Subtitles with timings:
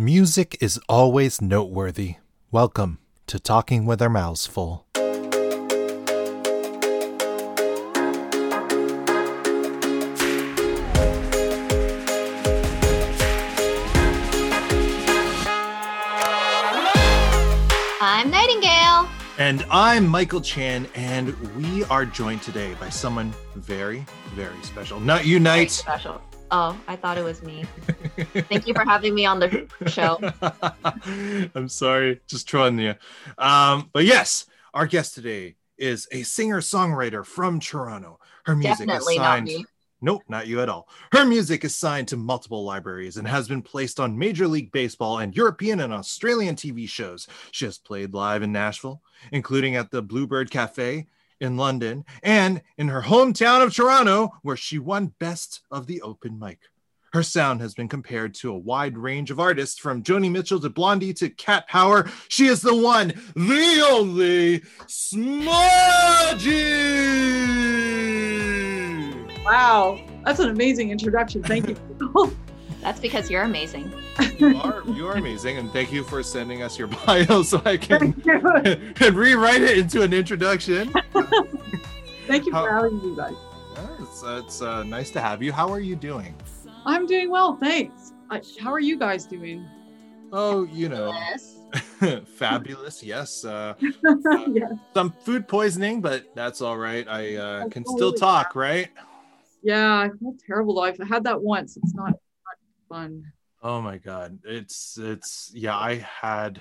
[0.00, 2.14] Music is always noteworthy.
[2.50, 4.86] Welcome to Talking with Our Mouths Full.
[18.00, 19.06] I'm Nightingale.
[19.36, 24.98] And I'm Michael Chan, and we are joined today by someone very, very special.
[24.98, 26.22] Not you, Very special.
[26.52, 27.64] Oh, I thought it was me.
[28.48, 30.18] Thank you for having me on the show.
[31.54, 32.94] I'm sorry, just trolling you.
[33.38, 38.18] Um, but yes, our guest today is a singer-songwriter from Toronto.
[38.44, 39.64] Her music Definitely is not me.
[40.02, 40.88] Nope, not you at all.
[41.12, 45.18] Her music is signed to multiple libraries and has been placed on Major League Baseball
[45.18, 47.28] and European and Australian TV shows.
[47.50, 51.06] She has played live in Nashville, including at the Bluebird Cafe
[51.40, 56.38] in London and in her hometown of Toronto, where she won Best of the Open
[56.38, 56.58] Mic.
[57.12, 60.70] Her sound has been compared to a wide range of artists from Joni Mitchell to
[60.70, 62.08] Blondie to Cat Power.
[62.28, 65.40] She is the one, the only Smudgy.
[69.44, 71.42] Wow, that's an amazing introduction.
[71.42, 71.76] Thank you.
[72.80, 73.92] That's because you're amazing.
[74.38, 77.76] you are you are amazing and thank you for sending us your bio so i
[77.88, 78.14] can
[79.00, 80.92] and rewrite it into an introduction
[82.26, 83.34] Thank you for having me, guys.
[83.98, 86.34] It's, uh, it's uh, nice to have you how are you doing
[86.86, 88.12] I'm doing well, thanks.
[88.30, 89.66] I, how are you guys doing?
[90.32, 91.56] oh you know Yes.
[92.36, 93.74] fabulous yes uh,
[94.52, 94.68] yeah.
[94.94, 98.88] some food poisoning but that's all right i uh, can still talk right
[99.62, 100.84] yeah, I feel terrible though.
[100.84, 101.76] I've had that once.
[101.76, 102.14] It's not
[102.90, 103.24] fun.
[103.62, 104.38] oh my god.
[104.44, 106.60] It's it's yeah i had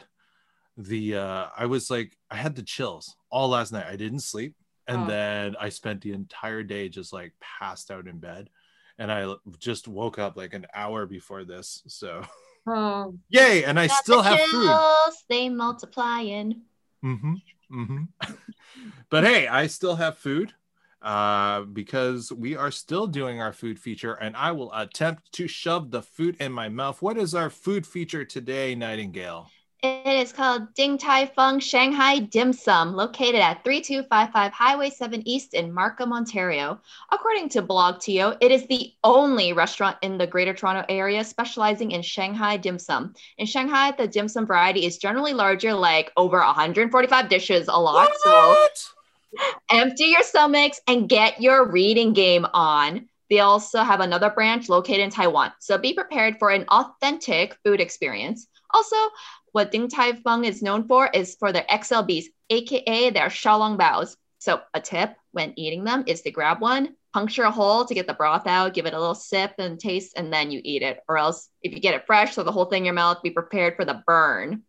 [0.77, 3.87] the uh i was like i had the chills all last night.
[3.87, 4.55] I didn't sleep.
[4.87, 5.07] And Oh.
[5.07, 8.49] then i spent the entire day just like passed out in bed.
[8.97, 12.21] And I just woke up like an hour before this so.
[12.67, 14.65] Oh, yay and i Got still the have food.
[14.67, 16.61] chills, They multiplying.
[17.01, 17.33] hmm
[17.71, 18.03] hmm
[19.09, 20.53] but hey i still have food
[21.01, 25.91] uh because we are still doing our food feature and i will attempt to shove
[25.91, 29.49] the food in my mouth what is our food feature today nightingale
[29.81, 35.53] It is called Ding Tai Fung Shanghai Dim Sum, located at 3255 Highway 7 East
[35.53, 36.81] in Markham, Ontario.
[37.13, 42.01] According to BlogTO, it is the only restaurant in the Greater Toronto Area specializing in
[42.01, 43.13] Shanghai dim sum.
[43.37, 48.09] In Shanghai, the dim sum variety is generally larger, like over 145 dishes a lot.
[48.25, 48.93] So What?
[49.69, 53.07] Empty your stomachs and get your reading game on.
[53.29, 55.51] They also have another branch located in Taiwan.
[55.59, 58.47] So be prepared for an authentic food experience.
[58.71, 58.95] Also,
[59.51, 64.17] what Ding Tai Fung is known for is for their XLBs, aka their Xiaolong Baos.
[64.39, 68.07] So a tip when eating them is to grab one, puncture a hole to get
[68.07, 70.99] the broth out, give it a little sip and taste, and then you eat it.
[71.07, 73.31] Or else, if you get it fresh, so the whole thing in your mouth, be
[73.31, 74.63] prepared for the burn.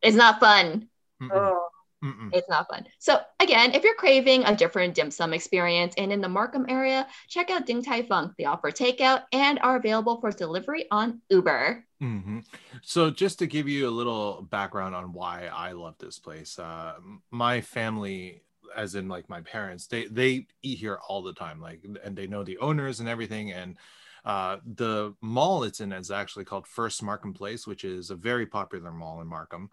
[0.00, 0.88] It's not fun.
[1.20, 1.68] Mm-mm, oh.
[2.02, 2.30] Mm-mm.
[2.32, 2.86] It's not fun.
[2.98, 7.06] So again, if you're craving a different dim sum experience and in the Markham area,
[7.28, 8.34] check out Ding Tai Fung.
[8.38, 11.84] They offer takeout and are available for delivery on Uber.
[12.00, 12.40] hmm
[12.82, 16.94] So, just to give you a little background on why I love this place, uh,
[17.30, 18.42] my family,
[18.76, 22.26] as in like my parents, they they eat here all the time, like, and they
[22.26, 23.52] know the owners and everything.
[23.52, 23.76] And
[24.24, 28.46] uh, the mall it's in is actually called First Markham Place, which is a very
[28.46, 29.70] popular mall in Markham.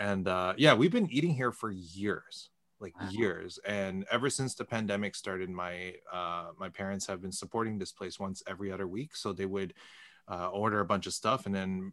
[0.00, 2.48] And uh, yeah, we've been eating here for years,
[2.80, 3.08] like Wow.
[3.10, 3.58] years.
[3.66, 8.18] And ever since the pandemic started, my uh, my parents have been supporting this place
[8.18, 9.14] once every other week.
[9.14, 9.74] So they would
[10.26, 11.92] uh, order a bunch of stuff and then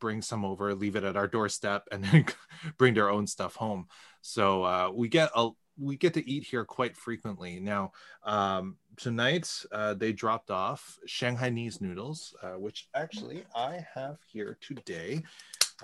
[0.00, 2.26] bring some over, leave it at our doorstep, and then
[2.78, 3.86] bring their own stuff home.
[4.20, 7.58] So uh, we get a we get to eat here quite frequently.
[7.60, 7.92] Now
[8.24, 15.22] um, tonight uh, they dropped off Shanghainese noodles, uh, which actually I have here today.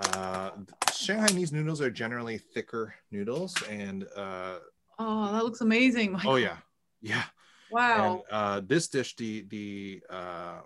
[0.00, 0.50] Uh,
[0.86, 4.58] Shanghainese noodles are generally thicker noodles, and uh,
[4.98, 6.18] oh, that looks amazing.
[6.24, 6.56] oh yeah,
[7.00, 7.24] yeah.
[7.70, 8.14] Wow.
[8.14, 10.60] And uh, this dish, the the uh,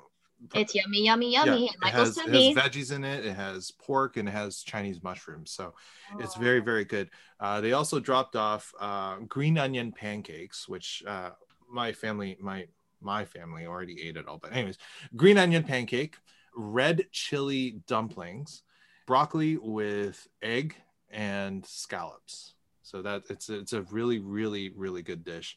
[0.54, 1.64] It's yummy, yummy, yummy.
[1.82, 3.24] yeah, it has, it has veggies in it.
[3.24, 5.50] It has pork and it has Chinese mushrooms.
[5.52, 5.74] So
[6.18, 6.40] it's Oh.
[6.40, 7.10] very, very good.
[7.40, 11.30] Uh, they also dropped off uh, green onion pancakes, which uh,
[11.70, 12.66] my family, my
[13.00, 14.38] my family already ate it all.
[14.38, 14.78] But anyways,
[15.14, 16.16] green onion pancake,
[16.56, 18.62] red chili dumplings,
[19.06, 20.74] broccoli with egg
[21.10, 22.54] and scallops.
[22.82, 25.56] So that it's a, it's a really, really, really good dish.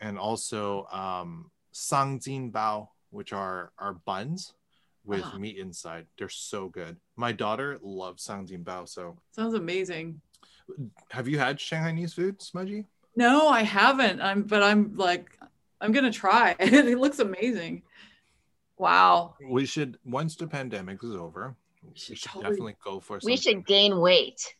[0.00, 4.54] And also um, sangjin bao, which are are buns
[5.04, 5.38] with Ah.
[5.38, 6.06] meat inside.
[6.18, 6.96] They're so good.
[7.16, 8.88] My daughter loves sangjin bao.
[8.88, 10.20] So Sounds amazing.
[11.10, 12.84] have you had Shanghainese food, Smudgy?
[13.16, 14.20] No, I haven't.
[14.20, 15.36] I'm, but I'm like,
[15.80, 16.54] I'm gonna try.
[16.60, 17.82] it looks amazing.
[18.76, 19.34] Wow.
[19.50, 21.56] We should once the pandemic is over,
[21.92, 23.18] We should totally- definitely go for.
[23.24, 24.54] We should gain weight.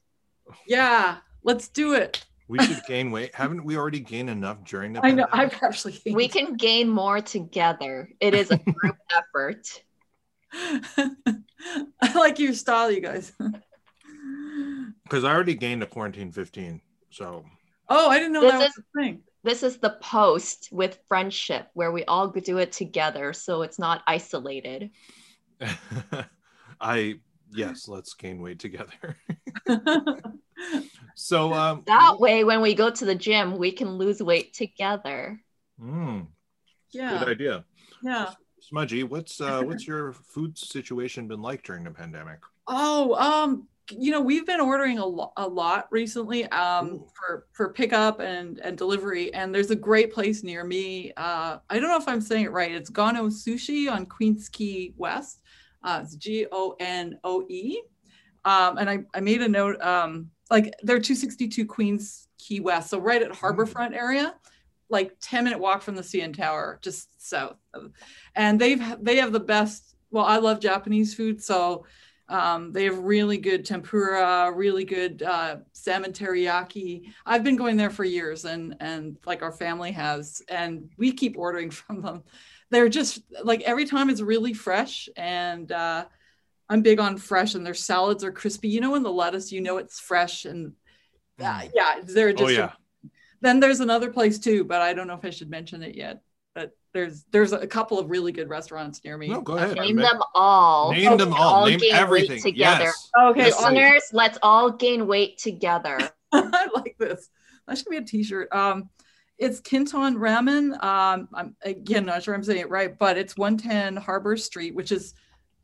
[0.67, 2.25] Yeah, let's do it.
[2.49, 3.35] We should gain weight.
[3.35, 5.05] Haven't we already gained enough during the?
[5.05, 5.27] I know.
[5.31, 6.01] I've actually.
[6.11, 8.09] We can gain more together.
[8.21, 9.83] It is a group effort.
[12.01, 13.33] I like your style, you guys.
[15.05, 16.83] Because I already gained a quarantine 15.
[17.11, 17.45] So
[17.89, 19.23] Oh, I didn't know This that was a thing.
[19.43, 24.03] This is the post with friendship where we all do it together so it's not
[24.07, 24.91] isolated.
[26.81, 27.21] I
[27.53, 29.17] yes, let's gain weight together.
[31.15, 35.41] so um That way, when we go to the gym, we can lose weight together.
[35.81, 36.27] mm,
[36.91, 37.65] yeah, good idea.
[38.03, 38.33] yeah.
[38.61, 42.41] Smudgy, what's uh what's your food situation been like during the pandemic?
[42.67, 47.07] Oh, um, you know, we've been ordering a, lo- a lot recently um, Ooh.
[47.15, 49.33] for for pickup and and delivery.
[49.33, 51.13] And there's a great place near me.
[51.17, 52.73] Uh, I don't know if I'm saying it right.
[52.73, 55.41] It's Gonoe Sushi on Queens Quay West.
[55.83, 57.81] Uh, it's G O N O E.
[58.45, 59.81] Um, and I, I made a note.
[59.83, 64.35] Um, like they're 262 Queens Quay West, so right at Harborfront area,
[64.89, 67.57] like 10 minute walk from the CN Tower, just south.
[67.75, 67.93] Of,
[68.35, 69.97] and they've they have the best.
[70.11, 71.85] Well, I love Japanese food, so
[72.31, 77.13] um, they have really good tempura, really good uh, salmon teriyaki.
[77.25, 81.39] I've been going there for years, and and like our family has, and we keep
[81.39, 82.23] ordering from them.
[82.70, 86.05] They're just like every time it's really fresh, and uh,
[86.69, 88.69] I'm big on fresh, and their salads are crispy.
[88.69, 90.73] You know, when the lettuce, you know it's fresh, and
[91.41, 92.44] uh, yeah, they're just.
[92.44, 92.73] oh yeah.
[93.41, 96.23] Then there's another place too, but I don't know if I should mention it yet.
[96.55, 99.29] But there's there's a couple of really good restaurants near me.
[99.29, 99.76] No, go ahead.
[99.76, 100.93] Name them all.
[100.93, 101.67] Name them all.
[101.67, 102.43] Name gain everything.
[102.43, 102.85] together.
[102.85, 103.11] Yes.
[103.19, 103.61] Okay, Yes.
[103.61, 105.99] Listeners, let's all gain weight together.
[106.32, 107.29] I like this.
[107.67, 108.53] That should be a t-shirt.
[108.53, 108.91] Um,
[109.38, 110.73] it's Kinton Ramen.
[110.82, 114.93] Um, I'm again not sure I'm saying it right, but it's 110 Harbor Street, which
[114.93, 115.14] is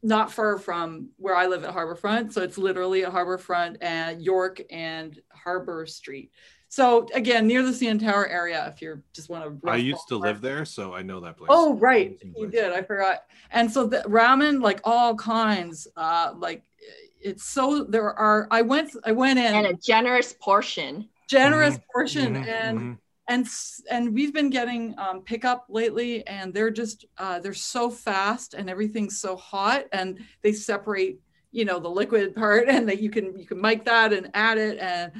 [0.02, 2.32] not far from where I live at Harborfront.
[2.32, 6.30] So it's literally at Harborfront and York and Harbor Street.
[6.68, 9.70] So again, near the CN Tower area, if you're just want to.
[9.70, 11.48] I used to live there, so I know that place.
[11.52, 12.18] Oh, right.
[12.22, 12.50] You place.
[12.50, 12.72] did.
[12.72, 13.24] I forgot.
[13.50, 16.62] And so the ramen, like all kinds, uh, like
[17.20, 21.08] it's so there are, I went, I went in And a generous portion.
[21.28, 22.98] generous Mhm, portion Mhm, and mhm.
[23.28, 23.46] And
[23.90, 28.68] and we've been getting um, pickup lately and they're just uh, they're so fast and
[28.68, 33.38] everything's so hot and they separate you know the liquid part and that you can
[33.38, 35.12] you can mic that and add it and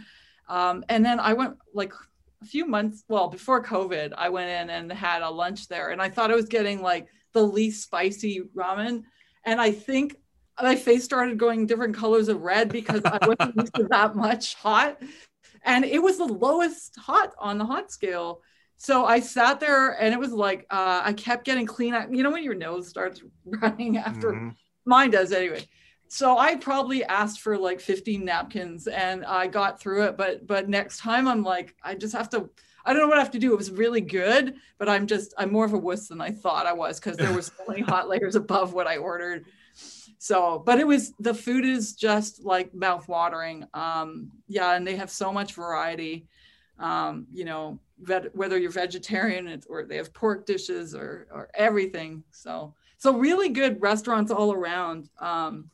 [0.48, 1.92] um, and then i went like
[2.42, 6.02] a few months well before covid i went in and had a lunch there and
[6.02, 9.02] i thought i was getting like the least spicy ramen
[9.44, 10.16] and i think
[10.62, 14.54] my face started going different colors of red because i wasn't used to that much
[14.56, 15.00] hot
[15.64, 18.43] and it was the lowest hot on the hot scale.
[18.76, 21.94] So I sat there and it was like uh, I kept getting clean.
[22.12, 24.55] You know when your nose starts running after Mhm.
[24.87, 25.66] mine does anyway.
[26.08, 30.16] So I probably asked for like 15 napkins and I got through it.
[30.16, 32.50] But but next time I'm like I just have to.
[32.87, 33.52] I don't know what I have to do.
[33.55, 36.66] It was really good, but I'm just I'm more of a wuss than I thought
[36.66, 39.46] I was because there was so many hot layers above what I ordered.
[40.25, 43.67] So, but it was the food is just like mouth watering.
[43.75, 46.26] Um, yeah, and they have so much variety.
[46.79, 52.25] Um, you know, vet, whether you're vegetarian or they have pork dishes or or everything.
[52.31, 55.11] So, so really good restaurants all around.
[55.19, 55.69] Um,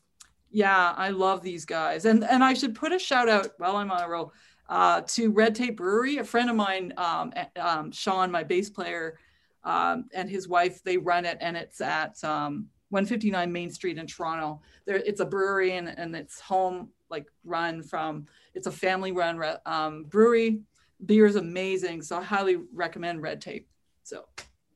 [0.50, 2.05] yeah, I love these guys.
[2.05, 4.33] And and I should put a shout out while I'm on a roll
[4.69, 6.16] uh, to Red Tape Brewery.
[6.16, 9.16] A friend of mine, um, um, Sean, my bass player,
[9.62, 14.06] um, and his wife, they run it, and it's at um, 159 Main Street in
[14.06, 14.61] Toronto.
[14.85, 18.26] There, it's a brewery, and, and it's home like run from.
[18.54, 20.61] It's a family run um, brewery.
[21.06, 23.68] Beer is amazing, so I highly recommend Red Tape.
[24.02, 24.25] So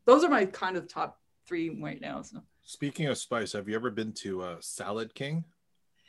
[0.06, 2.23] those are my kind of top three right now.
[2.23, 5.44] So Speaking of spice, have you ever been to uh, Salad King?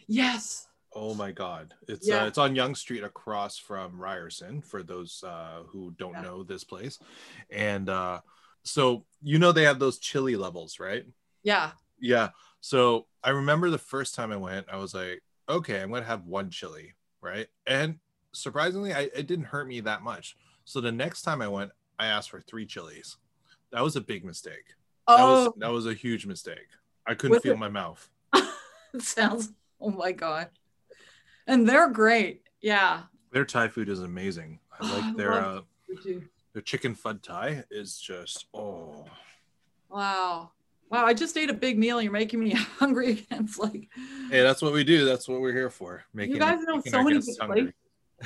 [0.07, 1.73] yes, Oh my God!
[1.89, 2.23] It's Yeah.
[2.23, 4.61] uh, it's on Yonge Street across from Ryerson.
[4.61, 6.21] For those uh, who don't Yeah.
[6.21, 6.97] know this place,
[7.49, 8.21] and uh,
[8.63, 11.03] so you know they have those chili levels, right?
[11.43, 11.71] yeah,
[12.05, 12.29] Yeah.
[12.61, 16.25] So I remember the first time I went, I was like, okay, I'm gonna have
[16.25, 17.47] one chili, right?
[17.65, 17.97] And
[18.31, 20.37] surprisingly, I, it didn't hurt me that much.
[20.65, 23.17] So the next time I went, I asked for three chilies.
[23.71, 24.75] That was a big mistake.
[25.07, 26.67] That was oh, that was a huge mistake.
[27.07, 28.07] I couldn't feel it- my mouth.
[28.99, 29.51] sounds.
[29.81, 30.49] Oh my god,
[31.47, 32.43] and they're great.
[32.61, 34.59] Yeah, Their Thai food is amazing.
[34.71, 36.21] I Oh, like their love uh,
[36.53, 39.05] their chicken pad Thai is just oh
[39.89, 40.51] Wow.
[40.95, 42.01] Wow, I just ate a big meal.
[42.01, 43.43] You're making me hungry again.
[43.43, 43.89] It's like,
[44.31, 45.03] hey, that's what we do.
[45.03, 46.05] That's what we're here for.
[46.13, 47.73] Making you guys know so many hungry.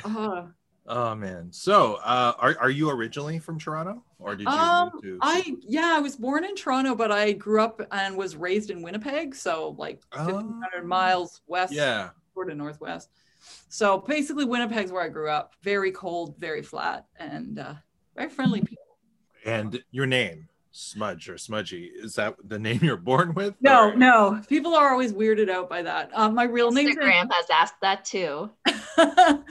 [0.05, 0.45] uh,
[0.91, 1.51] Oh man.
[1.51, 5.19] So, uh, are are you originally from Toronto, or did you Um, move to?
[5.21, 8.81] I yeah, I was born in Toronto, but I grew up and was raised in
[8.83, 10.25] Winnipeg, so like Oh.
[10.25, 12.09] 1,500 miles west, yeah.
[12.35, 13.09] sort of northwest.
[13.69, 15.53] So basically, Winnipeg's where I grew up.
[15.63, 17.73] Very cold, very flat, and uh,
[18.15, 18.83] very friendly people.
[19.45, 20.47] And your name,
[20.79, 23.55] Smudge or Smudgy, is that the name you're born with?
[23.61, 26.09] No, or- no, people are always weirded out by that.
[26.13, 26.95] Um, my real name.
[26.95, 28.49] Instagram has asked that too.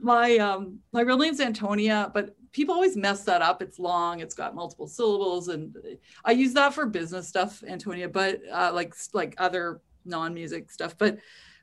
[0.00, 3.62] my um my real name's Antonia, but people always mess that up.
[3.62, 5.76] It's long, it's got multiple syllables, and
[6.24, 10.96] I use that for business stuff, Antonia, but uh, like like other non-music stuff.
[10.96, 11.18] But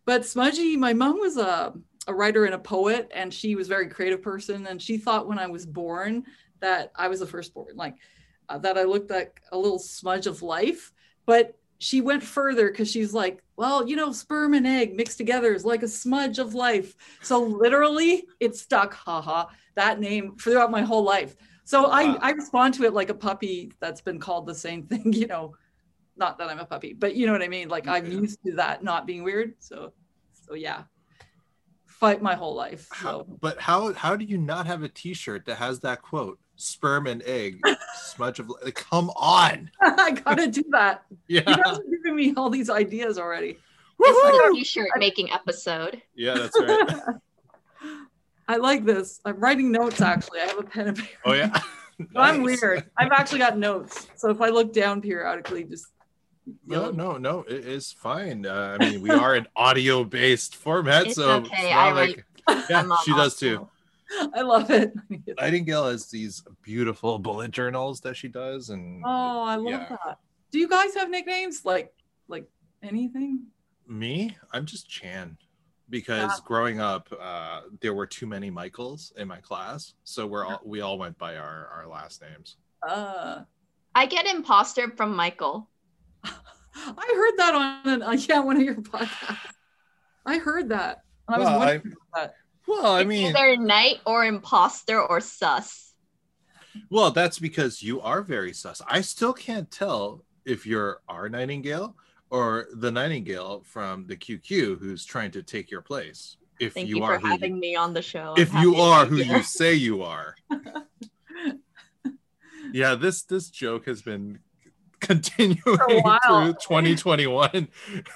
[0.06, 1.74] but Smudgy, my mom was a
[2.08, 5.28] a writer and a poet, and she was a very creative person, and she thought
[5.28, 6.26] when I was born
[6.60, 7.96] that I was the firstborn, like
[8.50, 10.92] uh, that I looked like a little smudge of life.
[11.26, 15.54] But she went further because she's like, well, you know, sperm and egg mixed together
[15.54, 16.96] is like a smudge of life.
[17.22, 21.36] So literally, it stuck, haha, that name throughout my whole life.
[21.64, 21.90] So Wow.
[22.22, 25.28] I, I respond to it like a puppy that's been called the same thing, you
[25.28, 25.56] know,
[26.18, 27.70] not that I'm a puppy, but you know what I mean?
[27.70, 28.20] Like I'm Yeah.
[28.20, 29.54] used to that not being weird.
[29.60, 29.94] So,
[30.34, 30.84] so yeah,
[31.86, 32.88] fight my whole life.
[32.92, 36.40] How, but how how do you not have a T-shirt that has that quote?
[36.62, 37.62] Sperm and egg,
[38.04, 38.52] smudge of.
[38.62, 39.72] Like, come on.
[39.82, 41.06] I gotta do that.
[41.30, 43.58] yeah You guys are giving me all these ideas already.
[43.98, 44.50] This is Woohoo!
[44.50, 46.02] a t-shirt making episode.
[46.16, 47.16] Yeah, that's right.
[48.50, 49.22] I like this.
[49.24, 50.42] I'm writing notes actually.
[50.42, 51.10] I have a pen and paper.
[51.26, 51.58] Oh yeah.
[52.16, 52.90] I'm weird.
[52.98, 54.08] I've actually got notes.
[54.18, 55.88] So if I look down periodically, just
[56.66, 57.44] No, no, no.
[57.48, 58.46] It is fine.
[58.46, 62.26] Uh, I mean, we are an audio-based format, It's so okay, I not like
[62.70, 63.46] yeah, she does also.
[63.46, 63.70] too.
[64.34, 64.94] I love it.
[65.38, 69.96] Nightingale has these beautiful bullet journals that she does, and Oh, I love Yeah.
[70.06, 70.18] that.
[70.52, 71.94] Do you guys have nicknames like
[72.28, 72.48] like
[72.84, 73.46] anything?
[73.88, 75.38] me, I'm just Chan,
[75.90, 76.46] because Yeah.
[76.46, 80.82] growing up, uh, there were too many Michaels in my class, so we're all we
[80.82, 82.58] all went by our our last names.
[82.88, 83.44] Uh
[83.96, 85.70] I get imposter from Michael.
[86.24, 89.38] I heard that on an, uh, yeah one of your podcasts.
[90.26, 91.02] I heard that.
[91.28, 91.82] I was Well, wondering
[92.14, 92.34] about that.
[92.70, 95.94] Well, I It's mean, either knight or imposter or sus.
[96.92, 98.80] well, that's because you are very sus.
[98.88, 101.96] I still can't tell if you're our Nightingale
[102.30, 106.38] or the Nightingale from the QQ who's trying to take your place.
[106.60, 108.36] If Thank you, you, are for who you- having me on the show.
[108.38, 110.36] if I'm you are who you say you are.
[112.72, 114.40] yeah, this this joke has been
[115.02, 117.68] continuing through 2021.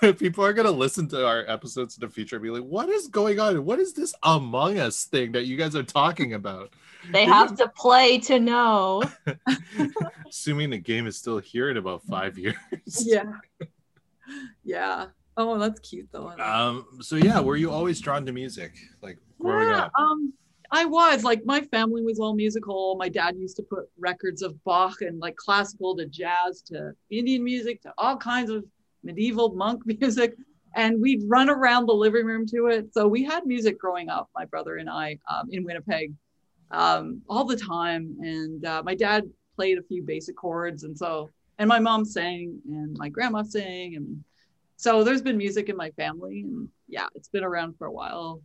[0.18, 3.08] People are gonna listen to our episodes in the future and be like, "What is
[3.08, 3.66] going on?
[3.66, 6.74] What is this Among Us thing that you guys are talking about?"
[7.12, 9.04] They have to play to know.
[10.28, 12.56] Assuming the game is still here in about five years.
[13.00, 13.34] Yeah.
[14.64, 15.08] Yeah.
[15.36, 16.30] Oh, that's cute though.
[16.40, 16.86] Um.
[17.02, 19.92] So yeah, were you always drawn to music, like growing yeah, up?
[19.98, 20.34] Um,
[20.74, 22.96] I was like my family was all musical.
[22.96, 27.44] My dad used to put records of Bach and like classical to jazz to Indian
[27.44, 28.66] music to all kinds of
[29.04, 30.36] medieval monk music,
[30.76, 32.92] and we'd run around the living room to it.
[32.92, 36.12] So we had music growing up, my brother and I, um, in Winnipeg,
[36.72, 38.18] um, all the time.
[38.22, 39.26] And uh, my dad
[39.56, 43.96] played a few basic chords, and so and my mom sang, and my grandma sang,
[43.96, 44.24] and
[44.78, 48.42] so there's been music in my family, and yeah, it's been around for a while.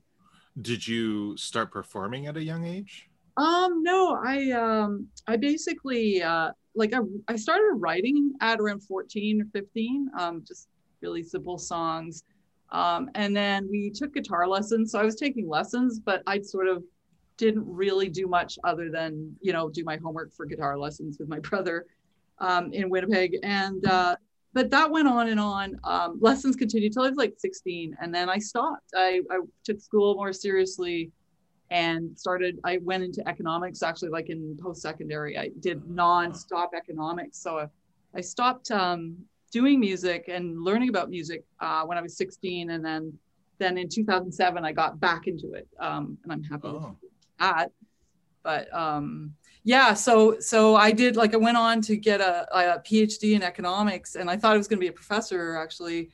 [0.61, 3.09] Did you start performing at a young age?
[3.37, 9.43] Um, no, I um I basically uh like I I started writing at around 14
[9.43, 10.69] or 15, um, just
[11.01, 12.25] really simple songs.
[12.71, 14.93] Um, and then we took guitar lessons.
[14.93, 16.83] So I was taking lessons, but I sort of
[17.37, 21.29] didn't really do much other than, you know, do my homework for guitar lessons with
[21.29, 21.87] my brother
[22.39, 23.39] um, in Winnipeg.
[23.43, 24.17] And uh,
[24.53, 25.79] but that went on and on.
[25.85, 28.91] Um, lessons continued till I was like 16, and then I stopped.
[28.95, 31.13] I, I took school more seriously
[31.71, 37.59] and started i went into economics actually like in post-secondary i did non-stop economics so
[37.59, 37.67] i,
[38.15, 39.17] I stopped um,
[39.53, 43.13] doing music and learning about music uh, when i was 16 and then
[43.59, 46.97] then in 2007 i got back into it um, and i'm happy with Oh,
[47.39, 47.71] that
[48.43, 49.35] but um,
[49.69, 53.43] yeah so so i did like i went on to get a, a phd in
[53.43, 56.11] economics and i thought i was going to be a professor actually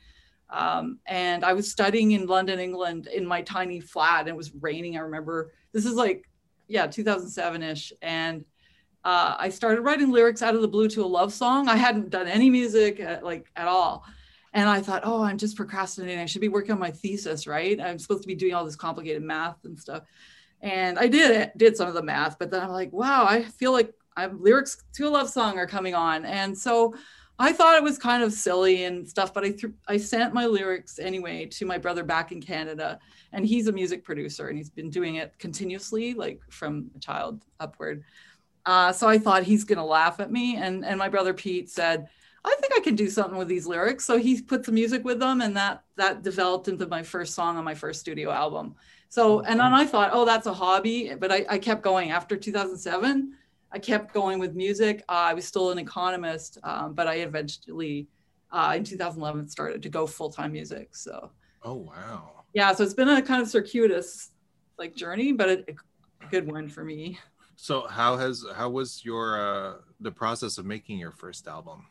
[0.49, 4.21] um, and I was studying in London, England, in my tiny flat.
[4.21, 4.97] And it was raining.
[4.97, 6.29] I remember this is like,
[6.67, 7.93] yeah, 2007 ish.
[8.01, 8.45] And
[9.03, 11.67] uh, I started writing lyrics out of the blue to a love song.
[11.67, 14.05] I hadn't done any music at, like at all.
[14.53, 16.19] And I thought, oh, I'm just procrastinating.
[16.19, 17.79] I should be working on my thesis, right?
[17.81, 20.03] I'm supposed to be doing all this complicated math and stuff.
[20.61, 23.71] And I did did some of the math, but then I'm like, wow, I feel
[23.71, 26.25] like I have lyrics to a love song are coming on.
[26.25, 26.95] And so
[27.37, 30.45] I thought it was kind of silly and stuff, but I th- I sent my
[30.45, 32.97] lyrics anyway to my brother back in Canada,
[33.33, 37.43] and he's a music producer and he's been doing it continuously, like from a child
[37.59, 38.03] upward.
[38.65, 42.07] Uh, so I thought he's gonna laugh at me, and and my brother Pete said,
[42.45, 44.05] I think I can do something with these lyrics.
[44.05, 47.57] So he put some music with them, and that that developed into my first song
[47.57, 48.75] on my first studio album.
[49.09, 52.35] So and then I thought, oh, that's a hobby, but I, I kept going after
[52.35, 53.33] 2007
[53.75, 55.03] I kept going with music.
[55.09, 58.07] Uh, I was still an economist, um, but I eventually,
[58.49, 60.95] uh, in 2011, started to go full time music.
[60.95, 61.29] So.
[61.61, 62.45] Oh wow.
[62.53, 64.31] Yeah, so it's been a kind of circuitous,
[64.79, 67.19] like journey, but a, a good one for me.
[67.57, 71.85] So how has how was your uh, the process of making your first album?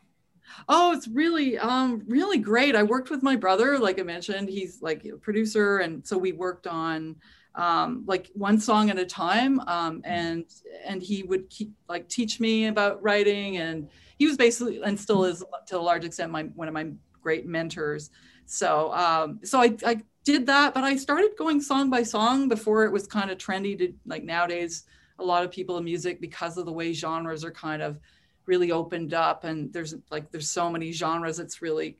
[0.69, 2.75] Oh, it's really, um, really great.
[2.75, 4.49] I worked with my brother, like I mentioned.
[4.49, 7.15] He's like a producer, and so we worked on
[7.55, 10.45] um, like one song at a time um, and
[10.85, 15.23] and he would keep like teach me about writing and he was basically and still
[15.23, 16.87] is to a large extent my one of my
[17.21, 18.09] great mentors
[18.45, 22.83] so um, so I, I did that but i started going song by song before
[22.83, 24.83] it was kind of trendy to like nowadays
[25.19, 27.99] a lot of people in music because of the way genres are kind of
[28.45, 31.97] really opened up and there's like there's so many genres it's really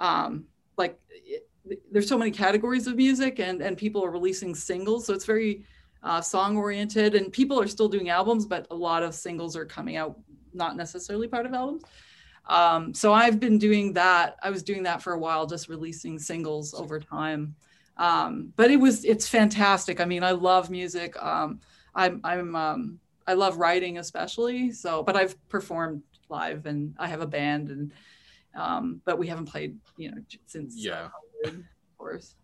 [0.00, 0.44] um,
[0.76, 0.98] like
[1.90, 5.64] there's so many categories of music and and people are releasing singles so it's very
[6.02, 9.64] uh, song oriented and people are still doing albums but a lot of singles are
[9.64, 10.18] coming out
[10.52, 11.82] not necessarily part of albums.
[12.48, 16.18] Um, so i've been doing that i was doing that for a while just releasing
[16.18, 17.56] singles over time.
[17.96, 21.60] Um, but it was it's fantastic i mean i love music um,
[21.94, 27.20] i'm i'm um, i love writing especially so but i've performed live and i have
[27.20, 27.92] a band and
[28.54, 30.16] um, but we haven't played you know
[30.46, 31.08] since yeah
[31.44, 31.54] of
[31.98, 32.36] course.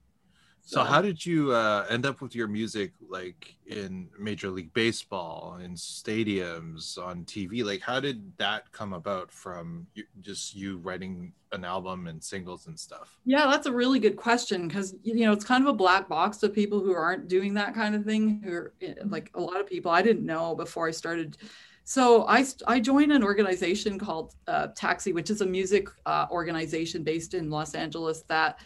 [0.65, 4.73] So, so, how did you uh, end up with your music like in Major League
[4.73, 7.65] Baseball, in stadiums, on TV?
[7.65, 12.69] Like, how did that come about from you, just you writing an album and singles
[12.69, 13.19] and stuff?
[13.25, 16.39] Yeah, that's a really good question because you know it's kind of a black box
[16.39, 18.41] to people who aren't doing that kind of thing.
[18.45, 21.37] Who are eh, like a lot of people I didn't know before I started
[21.85, 27.03] so I, I joined an organization called uh, Taxi, which is a music uh, organization
[27.03, 28.61] based in Los Angeles that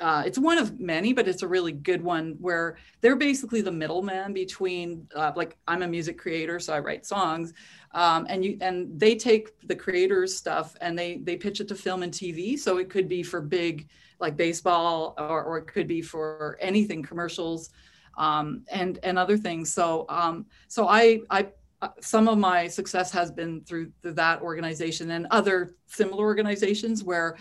[0.00, 3.72] uh, it's one of many, but it's a really good one where they're basically the
[3.72, 7.52] middleman between, uh, like, I'm a music creator, so I write songs,
[7.92, 11.74] um, and you and they take the creators' stuff and they they pitch it to
[11.74, 12.58] film and TV.
[12.58, 17.02] So it could be for big like baseball, or, or it could be for anything,
[17.02, 17.70] commercials,
[18.18, 19.72] um, and and other things.
[19.72, 21.48] So um, so I I
[21.82, 27.04] uh, some of my success has been through, through that organization and other similar organizations
[27.04, 27.36] where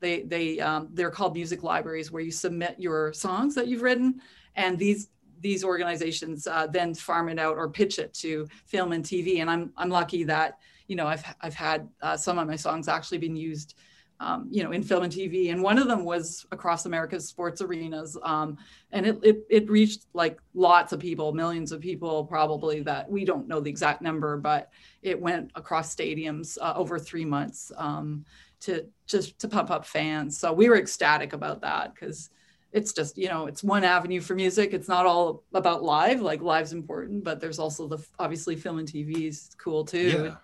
[0.00, 4.20] they they um, they're called music libraries where you submit your songs that you've written
[4.56, 5.08] and these
[5.40, 9.50] these organizations uh, then farm it out or pitch it to film and TV and
[9.50, 13.18] I'm I'm lucky that you know I've I've had uh, some of my songs actually
[13.18, 13.74] been used
[14.20, 15.50] um, you know, in film and TV.
[15.50, 18.16] And one of them was across America's sports arenas.
[18.22, 18.56] Um,
[18.92, 23.24] and it, it, it, reached like lots of people, millions of people, probably that we
[23.24, 24.70] don't know the exact number, but
[25.02, 28.24] it went across stadiums uh, over three months um,
[28.64, 30.38] to just to pump up fans.
[30.38, 32.30] So we were ecstatic about that because
[32.72, 34.72] it's just, you know, it's one avenue for music.
[34.72, 38.88] It's not all about live, like live's important, but there's also the obviously film and
[38.88, 40.24] TV is cool too.
[40.24, 40.36] Yeah.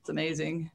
[0.00, 0.70] It's amazing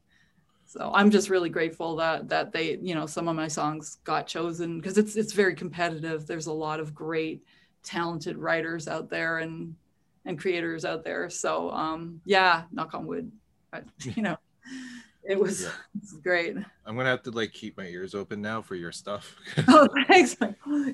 [0.74, 4.26] so i'm just really grateful that that they you know some of my songs got
[4.26, 7.44] chosen because it's it's very competitive there's a lot of great
[7.84, 9.76] talented writers out there and
[10.26, 13.32] and creators out there so um yeah knock on wood
[13.72, 14.38] but, you know
[15.26, 15.70] it was, yeah.
[15.96, 16.56] it was great
[16.86, 19.36] i'm gonna have to like keep my ears open now for your stuff
[19.68, 20.36] oh thanks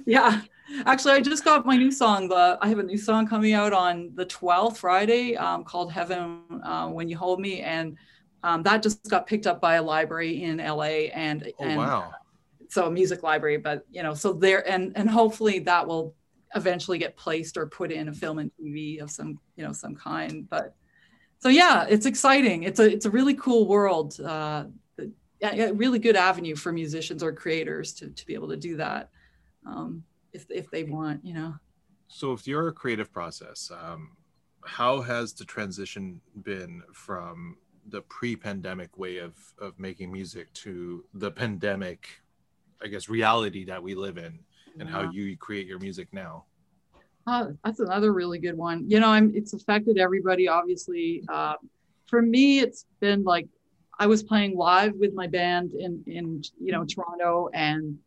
[0.05, 0.41] yeah
[0.85, 3.73] actually i just got my new song the i have a new song coming out
[3.73, 7.97] on the 12th friday um, called heaven uh, when you hold me and
[8.43, 12.13] um, that just got picked up by a library in LA and, oh, and wow.
[12.69, 16.15] so a music library, but you know, so there and and hopefully that will
[16.55, 19.95] eventually get placed or put in a film and TV of some you know some
[19.95, 20.49] kind.
[20.49, 20.73] But
[21.39, 22.63] so yeah, it's exciting.
[22.63, 24.19] It's a it's a really cool world.
[24.19, 24.65] Uh,
[25.41, 29.09] a really good avenue for musicians or creators to to be able to do that
[29.65, 31.55] um, if if they want, you know.
[32.07, 34.11] So if you're a creative process, um,
[34.65, 41.31] how has the transition been from the pre-pandemic way of of making music to the
[41.31, 42.21] pandemic
[42.83, 44.39] i guess reality that we live in
[44.79, 44.95] and yeah.
[44.95, 46.45] how you create your music now
[47.27, 51.55] uh, that's another really good one you know i'm it's affected everybody obviously uh,
[52.05, 53.47] for me it's been like
[53.99, 57.97] i was playing live with my band in in you know toronto and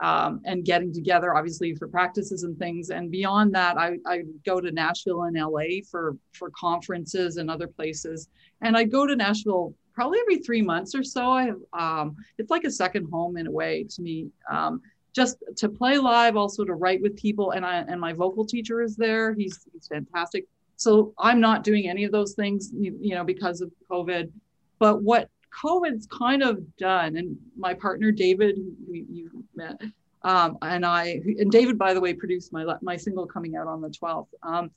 [0.00, 4.60] um, and getting together obviously for practices and things and beyond that I, I go
[4.60, 8.28] to nashville and la for for conferences and other places
[8.60, 11.28] and i go to nashville probably every three months or so.
[11.32, 14.28] I have, um, it's like a second home in a way to me.
[14.48, 14.80] Um,
[15.14, 18.82] just to play live, also to write with people, and I and my vocal teacher
[18.82, 19.34] is there.
[19.34, 20.46] He's he's fantastic.
[20.76, 24.30] So I'm not doing any of those things, you, know, because of COVID.
[24.78, 29.80] But what COVID's kind of done, and my partner David, who you met,
[30.22, 33.80] um, and I, and David, by the way, produced my my single coming out on
[33.80, 34.28] the 12th.
[34.42, 34.70] Um,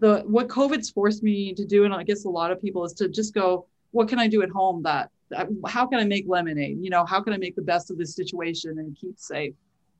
[0.00, 2.92] the what COVID's forced me to do, and I guess a lot of people, is
[2.94, 5.10] to just go, what can I do at home that
[5.66, 6.78] how can I make lemonade?
[6.80, 9.54] You know, how can I make the best of this situation and keep safe?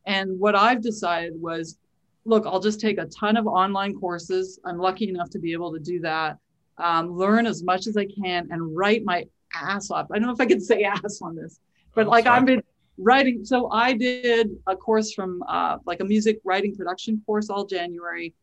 [0.06, 1.78] And what I've decided was,
[2.24, 4.58] look, I'll just take a ton of online courses.
[4.64, 6.38] I'm lucky enough to be able to do that.
[6.78, 10.06] Um, learn as much as I can and write my ass off.
[10.10, 11.60] I don't know if I can say ass on this,
[11.94, 12.62] but oh, like I've been
[12.96, 13.44] writing.
[13.44, 18.34] So I did a course from uh, like a music writing production course all January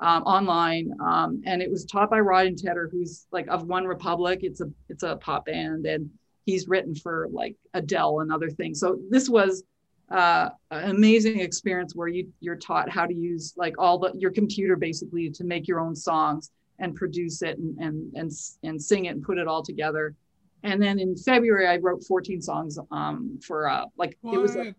[0.00, 4.38] um, online, um, and it was taught by Ryan Tedder, who's like of OneRepublic.
[4.42, 6.10] It's a it's a pop band, and
[6.44, 8.80] he's written for like Adele and other things.
[8.80, 9.62] So this was
[10.10, 14.30] uh, an amazing experience where you you're taught how to use like all the your
[14.30, 19.04] computer basically to make your own songs and produce it and and and, and sing
[19.04, 20.14] it and put it all together.
[20.62, 24.34] And then in February, I wrote 14 songs um, for uh, like what?
[24.34, 24.74] it was a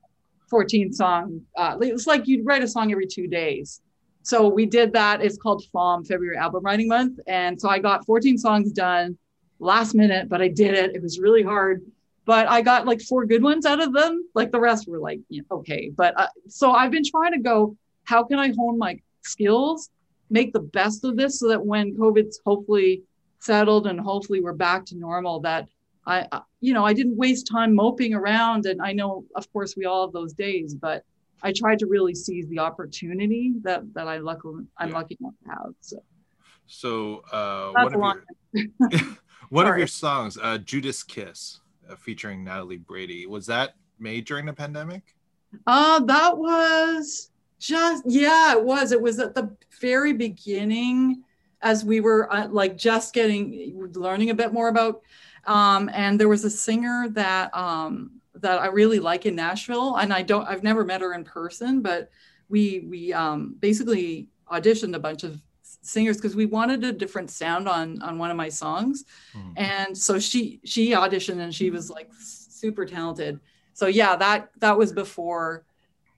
[0.49, 1.41] 14 song.
[1.57, 3.81] Uh, it was like you'd write a song every two days
[4.23, 5.21] so we did that.
[5.21, 7.19] It's called FAWM, February Album Writing Month.
[7.27, 9.17] And so I got 14 songs done
[9.61, 10.95] last minute, but I did it.
[10.95, 11.83] It was really hard,
[12.25, 14.27] but I got like four good ones out of them.
[14.33, 15.91] Like the rest were like, you know, okay.
[15.95, 19.89] But uh, so I've been trying to go, how can I hone my skills,
[20.29, 23.03] make the best of this so that when COVID's hopefully
[23.39, 25.67] settled and hopefully we're back to normal, that
[26.05, 28.65] I, uh, you know, I didn't waste time moping around.
[28.65, 31.03] And I know, of course, we all have those days, but
[31.43, 34.95] I tried to really seize the opportunity that that I lucky I'm yeah.
[34.95, 35.73] lucky enough to have.
[35.81, 35.97] So,
[36.67, 37.93] so uh, one, of
[38.91, 39.17] your,
[39.51, 41.59] one of your songs, uh, "Judas Kiss,"
[41.89, 45.15] uh, featuring Natalie Brady, was that made during the pandemic?
[45.67, 48.91] Uh, that was just yeah, it was.
[48.91, 51.23] It was at the very beginning
[51.61, 55.01] as we were uh, like just getting learning a bit more about
[55.45, 60.13] um, and there was a singer that um, that I really like in Nashville, and
[60.13, 62.09] I don't I've never met her in person, but
[62.49, 65.41] we we um, basically auditioned a bunch of
[65.81, 69.53] singers because we wanted a different sound on on one of my songs, mm.
[69.57, 73.39] and so she she auditioned and she was like super talented.
[73.73, 75.65] So yeah, that that was before,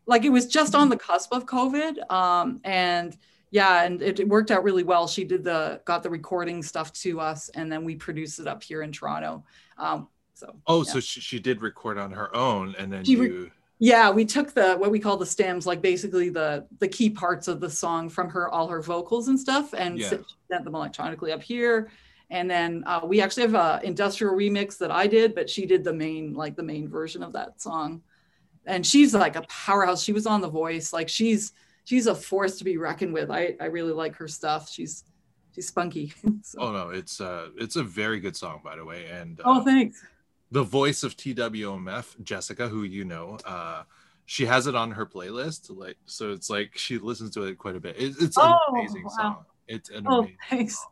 [0.05, 3.15] like it was just on the cusp of COVID, um, and
[3.51, 5.07] yeah, and it, it worked out really well.
[5.07, 8.63] She did the got the recording stuff to us, and then we produced it up
[8.63, 9.43] here in Toronto.
[9.77, 10.91] Um, so oh, yeah.
[10.91, 13.51] so she, she did record on her own, and then she you.
[13.83, 17.49] Yeah, we took the what we call the stems, like basically the the key parts
[17.49, 20.07] of the song from her, all her vocals and stuff, and yeah.
[20.07, 21.91] sent them electronically up here.
[22.29, 25.83] And then uh, we actually have a industrial remix that I did, but she did
[25.83, 28.01] the main like the main version of that song.
[28.65, 30.01] And she's like a powerhouse.
[30.01, 30.93] She was on The Voice.
[30.93, 31.51] Like she's
[31.83, 33.29] she's a force to be reckoned with.
[33.29, 34.69] I I really like her stuff.
[34.69, 35.03] She's
[35.53, 36.13] she's spunky.
[36.41, 36.57] so.
[36.57, 39.07] Oh no, it's uh it's a very good song by the way.
[39.07, 40.01] And uh, oh thanks
[40.53, 43.83] the voice of TWMF, Jessica, who you know, uh,
[44.27, 45.75] she has it on her playlist.
[45.75, 47.95] Like, so it's like she listens to it quite a bit.
[47.97, 49.09] It, it's an oh, amazing wow.
[49.09, 49.45] song.
[49.67, 50.75] It's an oh, amazing thanks.
[50.75, 50.91] Song.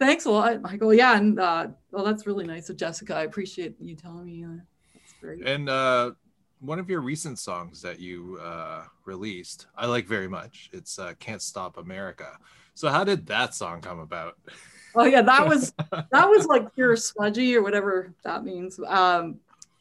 [0.00, 0.92] Thanks a lot, Michael.
[0.92, 3.14] Yeah, and uh, well, that's really nice of Jessica.
[3.14, 4.44] I appreciate you telling me.
[4.44, 4.62] Uh,
[4.94, 5.46] that's great.
[5.46, 6.12] And uh,
[6.58, 10.70] one of your recent songs that you uh, released, I like very much.
[10.72, 12.36] It's uh, "Can't Stop America."
[12.74, 14.38] So, how did that song come about?
[14.94, 18.78] oh yeah, that was that was like pure smudgy or whatever that means.
[18.86, 19.40] Um,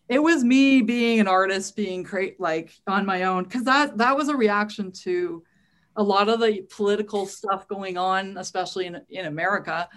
[0.10, 4.16] it was me being an artist, being great, like on my own, because that that
[4.16, 5.44] was a reaction to
[5.96, 9.90] a lot of the political stuff going on, especially in in America.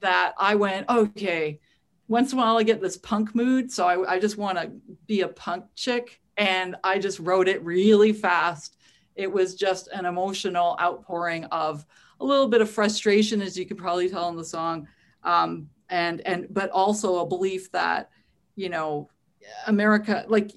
[0.00, 1.60] That I went, okay,
[2.08, 4.72] once in a while I get this punk mood, so I, I just want to
[5.06, 8.76] be a punk chick, and I just wrote it really fast.
[9.14, 11.86] It was just an emotional outpouring of
[12.20, 14.88] a little bit of frustration, as you could probably tell in the song,
[15.22, 18.10] um, and and but also a belief that
[18.56, 19.08] you know
[19.66, 20.50] America, like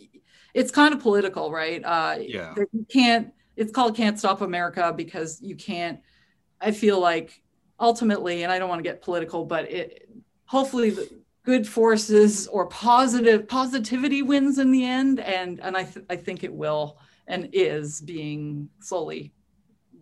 [0.53, 1.83] it's kind of political, right?
[1.83, 3.33] Uh, yeah, you can't.
[3.55, 5.99] It's called "Can't Stop America" because you can't.
[6.61, 7.41] I feel like
[7.79, 10.09] ultimately, and I don't want to get political, but it
[10.45, 11.09] hopefully the
[11.43, 16.43] good forces or positive positivity wins in the end, and and I th- I think
[16.43, 19.33] it will and is being slowly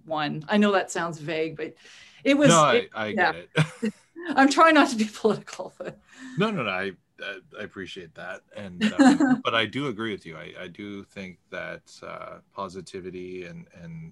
[0.06, 0.46] one.
[0.48, 1.76] I know that sounds vague, but
[2.24, 2.50] it was.
[2.50, 3.32] No, it, I, I yeah.
[3.32, 3.50] get
[3.84, 3.94] it.
[4.36, 5.74] I'm trying not to be political.
[5.78, 6.00] But...
[6.38, 6.70] No, no, no.
[6.70, 6.92] I
[7.24, 10.36] I appreciate that, and um, but I do agree with you.
[10.36, 14.12] I, I do think that uh, positivity and and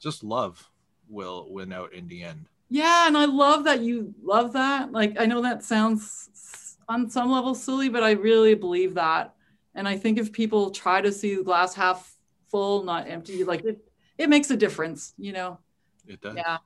[0.00, 0.68] just love
[1.08, 2.46] will win out in the end.
[2.68, 4.92] Yeah, and I love that you love that.
[4.92, 9.34] Like I know that sounds on some level silly, but I really believe that.
[9.74, 12.16] And I think if people try to see the glass half
[12.48, 13.85] full, not empty, like it,
[14.18, 15.58] it makes a difference, you know?
[16.06, 16.36] It does.
[16.36, 16.58] Yeah.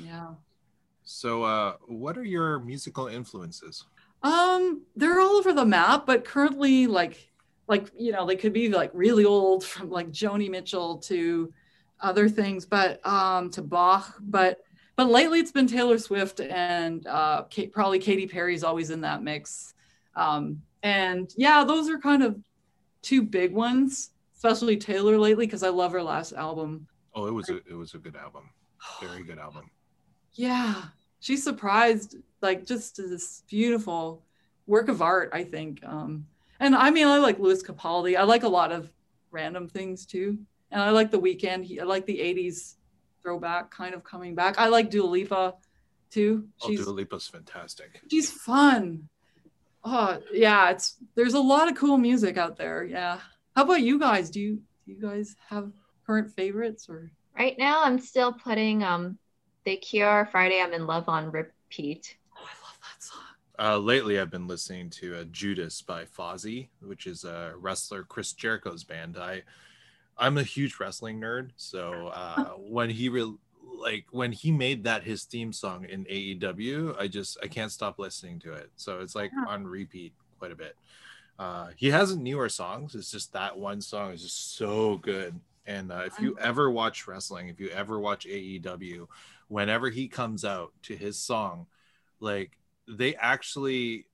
[0.00, 0.28] Yeah.
[1.04, 3.84] So, uh, what are your musical influences?
[4.22, 7.30] Um, they're all over the map, but currently, like,
[7.68, 11.52] like you know, they could be like really old, from like Joni Mitchell to
[12.00, 14.16] other things, but um, to Bach.
[14.20, 14.60] But
[14.96, 19.22] but lately, it's been Taylor Swift and uh, Kate, probably Katy Perry's always in that
[19.22, 19.74] mix.
[20.14, 22.38] Um, and yeah, those are kind of
[23.00, 26.86] two big ones, especially Taylor lately because I love her last album.
[27.14, 28.50] Oh, it was a it was a good album,
[29.00, 29.70] very good album.
[30.34, 30.84] Yeah,
[31.20, 34.24] she surprised like just this beautiful
[34.66, 35.28] work of art.
[35.34, 35.84] I think.
[35.84, 36.26] Um,
[36.58, 38.16] and I mean, I like Lewis Capaldi.
[38.16, 38.90] I like a lot of
[39.30, 40.38] random things too,
[40.70, 41.64] and I like the Weeknd.
[41.64, 42.76] He, I like the '80s
[43.22, 44.58] throwback kind of coming back.
[44.58, 45.54] I like Dua Lipa
[46.10, 46.48] too.
[46.66, 48.00] She's, oh, Dua Lipa's fantastic.
[48.10, 49.08] She's fun.
[49.84, 52.84] Oh yeah, it's there's a lot of cool music out there.
[52.84, 53.18] Yeah.
[53.54, 54.30] How about you guys?
[54.30, 55.72] Do you do you guys have
[56.06, 57.10] current favorites or?
[57.38, 59.18] Right now, I'm still putting um,
[59.64, 62.16] The Cure, Friday I'm in Love on repeat.
[62.36, 63.20] Oh, I love that song.
[63.58, 68.32] Uh, lately, I've been listening to uh, Judas by Fozzy, which is a wrestler Chris
[68.32, 69.16] Jericho's band.
[69.16, 69.42] I
[70.18, 73.34] I'm a huge wrestling nerd, so uh, when he re-
[73.78, 77.98] like when he made that his theme song in AEW, I just I can't stop
[77.98, 78.70] listening to it.
[78.76, 80.76] So it's like on repeat quite a bit.
[81.38, 82.94] Uh, he has newer songs.
[82.94, 85.40] It's just that one song is just so good.
[85.66, 89.06] And uh, if you ever watch wrestling, if you ever watch AEW,
[89.48, 91.66] whenever he comes out to his song,
[92.20, 94.06] like they actually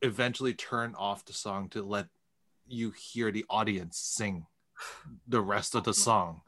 [0.00, 2.06] eventually turn off the song to let
[2.66, 4.46] you hear the audience sing
[5.28, 6.40] the rest of the song.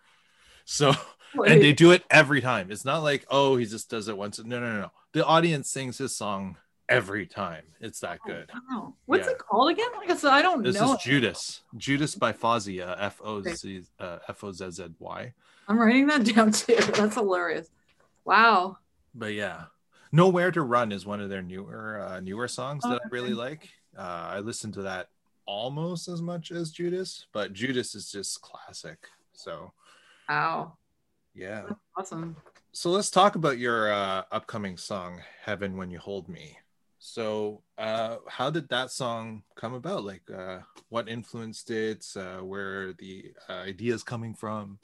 [0.65, 0.93] So,
[1.35, 2.71] and they do it every time.
[2.71, 4.43] It's not like, oh, he just does it once.
[4.43, 4.93] No, no, no, no.
[5.13, 6.57] The audience sings his song
[6.89, 7.65] every time.
[7.81, 8.51] It's that oh, good.
[8.71, 8.95] wow.
[9.07, 9.33] What's yeah.
[9.33, 9.89] it called again?
[9.97, 10.93] Like I said, I don't this know.
[10.93, 11.63] This is Judas.
[11.77, 15.33] Judas by Fozzy, uh, F O Z uh, F O Z Z Y.
[15.69, 16.77] I'm writing that down too.
[16.77, 17.71] That's hilarious.
[18.25, 18.79] Wow.
[19.15, 19.65] But yeah,
[20.13, 23.69] Nowhere to Run is one of their newer uh, newer songs that I really like.
[23.97, 25.09] Uh, I listen to that
[25.47, 28.99] almost as much as Judas, but Judas is just classic.
[29.33, 29.73] So,
[30.29, 30.77] wow,
[31.35, 32.37] yeah, That's awesome.
[32.73, 36.59] So let's talk about your uh, upcoming song, "Heaven When You Hold Me."
[37.07, 40.05] So, uh, how did that song come about?
[40.05, 42.07] Like, uh, what influenced it?
[42.17, 44.79] Uh, where the uh, ideas coming from?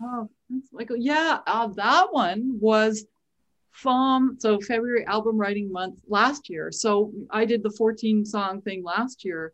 [0.00, 0.30] Oh,
[0.70, 3.06] like yeah, uh, that one was
[3.72, 6.70] from so February album writing month last year.
[6.70, 9.52] So I did the 14 song thing last year,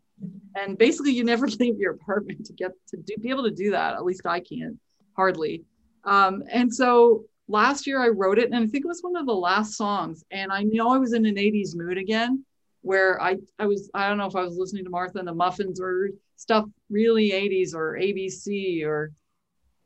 [0.55, 3.71] and basically you never leave your apartment to get to do, be able to do
[3.71, 3.95] that.
[3.95, 4.77] At least I can't
[5.15, 5.63] hardly.
[6.03, 9.25] Um, and so last year I wrote it, and I think it was one of
[9.25, 10.23] the last songs.
[10.31, 12.45] And I know I was in an 80s mood again,
[12.81, 15.33] where I I was I don't know if I was listening to Martha and the
[15.33, 19.11] Muffins or stuff really 80s or ABC or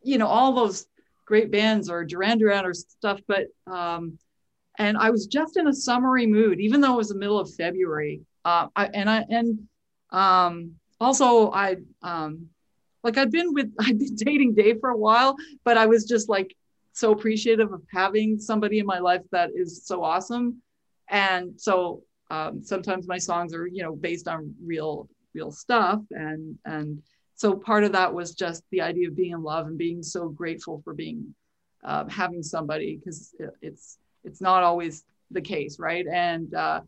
[0.01, 0.85] you know all those
[1.25, 4.17] great bands or Duran Duran or stuff, but um,
[4.77, 7.53] and I was just in a summery mood, even though it was the middle of
[7.53, 8.21] February.
[8.43, 9.67] Uh, I, and I and
[10.11, 12.47] um, also I um,
[13.03, 16.29] like I'd been with I'd been dating Dave for a while, but I was just
[16.29, 16.55] like
[16.95, 20.61] so appreciative of having somebody in my life that is so awesome.
[21.09, 26.57] And so um, sometimes my songs are you know based on real real stuff and
[26.65, 27.01] and
[27.35, 30.29] so part of that was just the idea of being in love and being so
[30.29, 31.35] grateful for being
[31.83, 36.81] uh, having somebody because it's it's not always the case right and uh,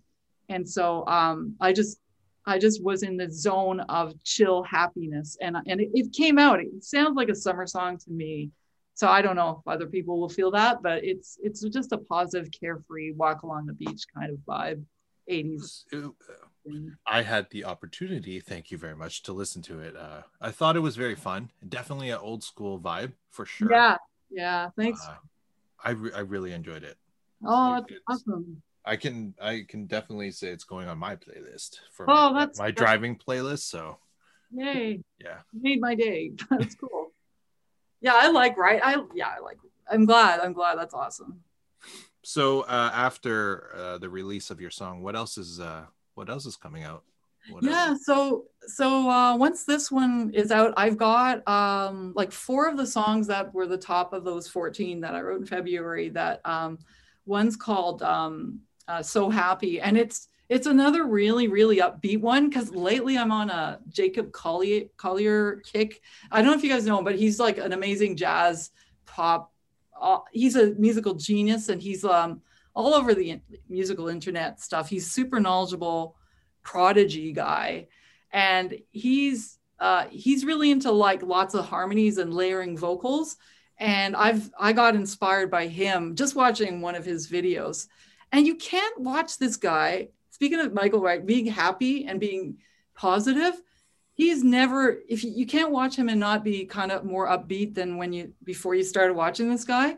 [0.49, 1.99] and so um, i just
[2.49, 6.61] I just was in the zone of chill happiness, and and it, it, came out.
[6.61, 8.51] It sounds like a summer song to me.
[8.97, 11.99] So I don't know if other people will feel that, but it's it's just a
[11.99, 14.83] positive, carefree walk along the beach kind of vibe.
[15.29, 15.83] 80s.
[17.05, 19.95] I had the opportunity, thank you very much, to listen to it.
[19.95, 21.51] Uh, I thought it was very fun.
[21.69, 23.71] Definitely an old school vibe for sure.
[23.71, 23.97] Yeah,
[24.31, 24.69] yeah.
[24.75, 25.05] Thanks.
[25.07, 25.17] Uh,
[25.83, 26.97] I re- I really enjoyed it.
[27.45, 28.63] Oh, that's awesome.
[28.83, 32.57] I can I can definitely say it's going on my playlist for oh, my, that's
[32.57, 33.69] my driving playlist.
[33.69, 33.97] So
[34.51, 35.03] yay.
[35.19, 35.41] Yeah.
[35.53, 36.31] made my day.
[36.49, 37.06] That's cool.
[38.07, 38.79] Yeah, I like right.
[38.81, 39.57] I yeah, I like
[39.91, 40.39] I'm glad.
[40.39, 41.41] I'm glad that's awesome.
[42.23, 46.45] So uh after uh the release of your song, what else is uh what else
[46.45, 47.03] is coming out?
[47.49, 48.05] What yeah, else?
[48.05, 52.87] so so uh once this one is out, I've got um like four of the
[52.87, 56.79] songs that were the top of those 14 that I wrote in February that um
[57.25, 62.71] one's called um uh, so happy and it's it's another really really upbeat one because
[62.71, 66.97] lately i'm on a jacob collier collier kick i don't know if you guys know
[66.97, 68.71] him but he's like an amazing jazz
[69.05, 69.51] pop
[69.99, 72.41] uh, he's a musical genius and he's um
[72.75, 76.15] all over the musical internet stuff he's super knowledgeable
[76.67, 77.87] prodigy guy,
[78.31, 83.37] and he's uh, he's really into like lots of harmonies and layering vocals.
[83.79, 87.87] And I've I got inspired by him just watching one of his videos.
[88.33, 90.09] And you can't watch this guy.
[90.37, 92.57] Speaking of Michael Wright, being happy and being
[92.93, 93.59] positive,
[94.13, 97.73] he's never if you, you can't watch him and not be kind of more upbeat
[97.73, 99.97] than when you before you started watching this guy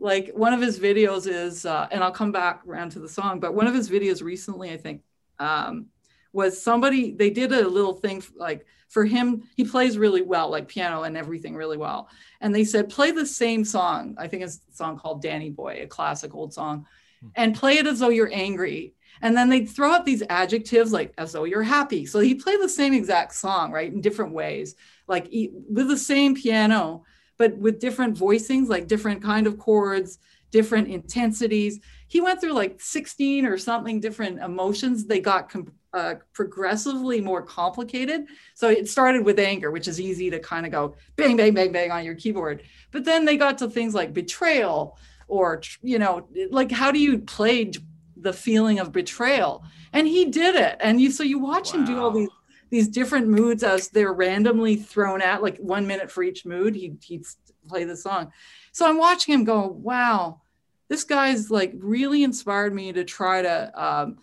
[0.00, 3.38] like one of his videos is uh, and i'll come back around to the song
[3.38, 5.00] but one of his videos recently i think
[5.38, 5.86] um,
[6.32, 10.66] was somebody they did a little thing like for him he plays really well like
[10.66, 12.08] piano and everything really well
[12.40, 15.78] and they said play the same song i think it's a song called danny boy
[15.82, 16.84] a classic old song
[17.20, 17.28] hmm.
[17.36, 21.12] and play it as though you're angry and then they'd throw out these adjectives like
[21.18, 22.06] as though you're happy.
[22.06, 24.74] So he'd play the same exact song, right, in different ways,
[25.06, 27.04] like with the same piano,
[27.36, 30.18] but with different voicings, like different kind of chords,
[30.50, 31.80] different intensities.
[32.08, 35.06] He went through like 16 or something different emotions.
[35.06, 38.26] They got com- uh, progressively more complicated.
[38.54, 41.72] So it started with anger, which is easy to kind of go bang, bang, bang,
[41.72, 42.62] bang on your keyboard.
[42.90, 47.18] But then they got to things like betrayal or, you know, like how do you
[47.18, 47.72] play
[48.20, 49.64] the feeling of betrayal.
[49.92, 50.76] And he did it.
[50.80, 51.80] And you so you watch wow.
[51.80, 52.28] him do all these
[52.70, 56.98] these different moods as they're randomly thrown at like one minute for each mood he'd,
[57.02, 57.24] he'd
[57.66, 58.32] play the song.
[58.72, 60.40] So i'm watching him go wow
[60.88, 64.18] this guy's like really inspired me to try to um,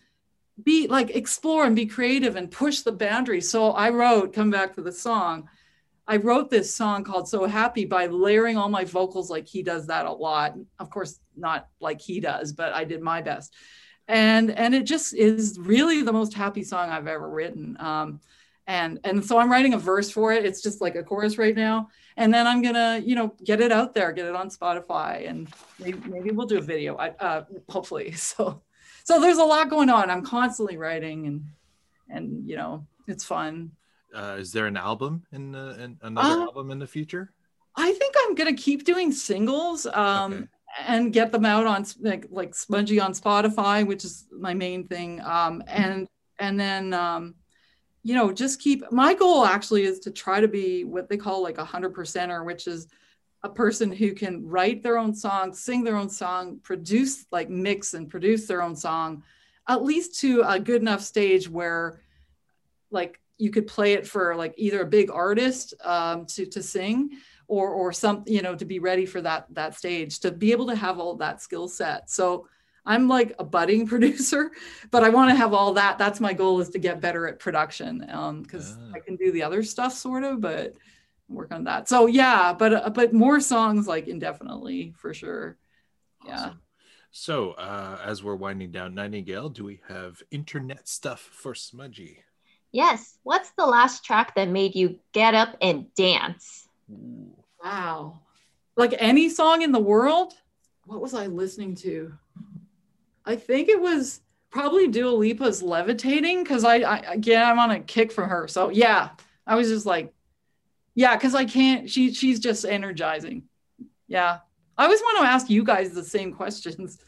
[0.63, 3.49] be like explore and be creative and push the boundaries.
[3.49, 5.49] So i wrote come back to the song
[6.07, 9.87] I wrote this song called So Happy by layering all my vocals like he does
[9.87, 10.55] that a lot.
[10.79, 13.53] Of course, not like he does, but I did my best
[14.07, 17.75] and and it just is really the most happy song I've ever written.
[17.79, 18.19] Um,
[18.67, 20.45] and and so I'm writing a verse for it.
[20.45, 23.71] It's just like a chorus right now, and then I'm gonna you know get it
[23.71, 25.47] out there, get it on Spotify, and
[25.79, 26.95] maybe, maybe we'll do a video.
[26.95, 28.61] Uh, hopefully, so
[29.03, 30.09] so there's a lot going on.
[30.09, 31.45] I'm constantly writing, and
[32.09, 33.71] and you know it's fun.
[34.13, 37.31] Uh, is there an album in, the, in another uh, album in the future?
[37.75, 39.85] I think I'm gonna keep doing singles.
[39.85, 40.45] Um, okay
[40.79, 45.21] and get them out on like, like Smudgie on Spotify, which is my main thing.
[45.21, 46.07] Um, and
[46.39, 47.35] and then um,
[48.03, 48.89] you know just keep.
[48.91, 52.45] My goal actually is to try to be what they call like a hundred percenter,
[52.45, 52.87] which is
[53.43, 57.93] a person who can write their own song, sing their own song, produce like mix
[57.93, 59.23] and produce their own song,
[59.67, 62.01] at least to a good enough stage where
[62.91, 67.11] like you could play it for like either a big artist um, to to sing
[67.47, 70.67] or or some you know to be ready for that that stage to be able
[70.67, 72.09] to have all that skill set.
[72.09, 72.47] So
[72.87, 74.51] i'm like a budding producer
[74.91, 75.97] but i want to have all that.
[75.97, 79.43] That's my goal is to get better at production because um, i can do the
[79.43, 80.73] other stuff sort of but
[81.27, 81.89] work on that.
[81.89, 85.57] So yeah but uh, but more songs like indefinitely for sure.
[86.25, 86.53] Yeah.
[87.11, 92.17] So uh, as we're winding down nightingale do we have internet stuff for smudgie
[92.75, 96.65] yes what's the last track that made you get up and dance
[97.65, 98.19] Wow.
[98.75, 100.33] Like any song in the world?
[100.85, 102.13] What was I listening to?
[103.25, 107.79] I think it was probably Dua Lipa's Levitating because I, I, again, I'm on a
[107.79, 108.47] kick from her.
[108.47, 109.09] So yeah,
[109.47, 110.13] I was just like,
[110.93, 113.43] yeah, because I can't, she, she's just energizing.
[114.07, 114.39] Yeah.
[114.77, 116.99] I always want to ask you guys the same questions.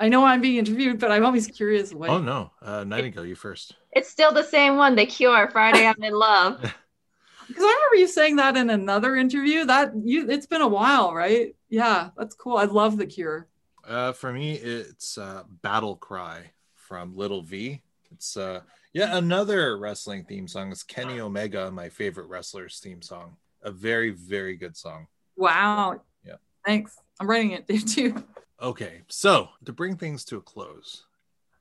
[0.00, 1.92] I know I'm being interviewed, but I'm always curious.
[1.92, 2.08] What...
[2.08, 3.76] Oh no, uh, Nightingale, you first.
[3.92, 6.58] It's still the same one, The Cure, Friday I'm in Love.
[7.48, 9.66] because I remember you saying that in another interview.
[9.66, 11.54] That you, it's been a while, right?
[11.68, 12.56] Yeah, that's cool.
[12.56, 13.46] I love the Cure.
[13.86, 17.82] Uh, for me, it's uh, "Battle Cry" from Little V.
[18.10, 18.60] It's uh,
[18.94, 20.72] yeah, another wrestling theme song.
[20.72, 23.36] It's Kenny Omega, my favorite wrestler's theme song.
[23.62, 25.06] A very, very good song.
[25.36, 26.00] Wow.
[26.24, 26.36] Yeah.
[26.64, 26.96] Thanks.
[27.20, 28.24] I'm writing it there too.
[28.62, 31.04] Okay, so to bring things to a close,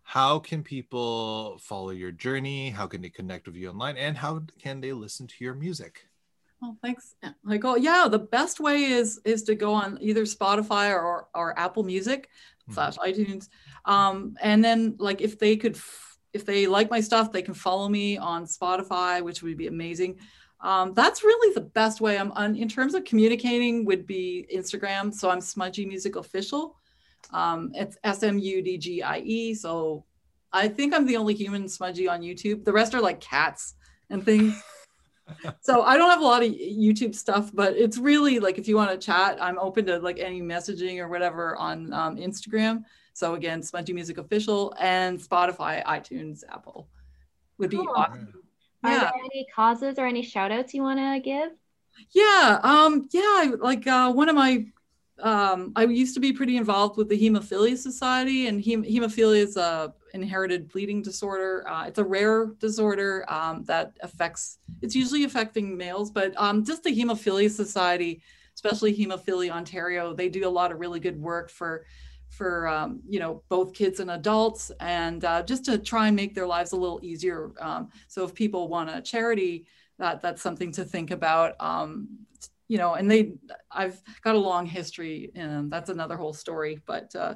[0.04, 2.72] how can people follow your journey?
[2.72, 3.96] How can they connect with you online?
[3.96, 6.08] And how can they listen to your music?
[6.62, 7.78] Oh, thanks, Michael.
[7.78, 12.28] Yeah, the best way is is to go on either Spotify or or Apple Music
[12.64, 12.74] mm-hmm.
[12.74, 13.48] slash iTunes,
[13.86, 15.78] um, and then like if they could,
[16.34, 20.20] if they like my stuff, they can follow me on Spotify, which would be amazing.
[20.60, 22.18] Um, that's really the best way.
[22.18, 25.14] I'm on in terms of communicating would be Instagram.
[25.14, 26.76] So I'm Smudgie Music Official.
[27.32, 29.54] Um, it's S M U D G I E.
[29.54, 30.06] So
[30.52, 32.66] I think I'm the only human smudgie on YouTube.
[32.66, 33.76] The rest are like cats
[34.10, 34.62] and things.
[35.62, 38.76] so I don't have a lot of YouTube stuff, but it's really like if you
[38.76, 42.84] want to chat, I'm open to like any messaging or whatever on um, Instagram.
[43.14, 46.88] So again, Smudgie Music Official and Spotify, iTunes, Apple
[47.58, 47.94] would be cool.
[47.96, 48.34] awesome.
[48.84, 49.00] Are yeah.
[49.00, 51.52] there any causes or any shout outs you want to give?
[52.12, 52.60] Yeah.
[52.64, 53.52] Um, yeah.
[53.60, 54.66] Like uh, one of my
[55.22, 59.58] um, I used to be pretty involved with the Hemophilia Society, and hem- hemophilia is
[59.58, 61.68] a inherited bleeding disorder.
[61.70, 64.60] Uh, it's a rare disorder um, that affects.
[64.82, 68.22] It's usually affecting males, but um, just the Hemophilia Society,
[68.56, 71.86] especially Hemophilia Ontario, they do a lot of really good work for
[72.30, 76.36] for um, you know both kids and adults, and uh, just to try and make
[76.36, 77.52] their lives a little easier.
[77.60, 79.66] Um, so if people want a charity,
[79.98, 81.56] that that's something to think about.
[81.60, 82.20] Um,
[82.70, 83.34] you know, and they,
[83.72, 86.80] I've got a long history, and that's another whole story.
[86.86, 87.34] But uh,